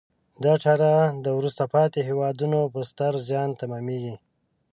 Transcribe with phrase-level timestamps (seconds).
[0.43, 0.91] دا چاره
[1.25, 4.15] د وروسته پاتې هېوادونو په ستر زیان تمامیږي.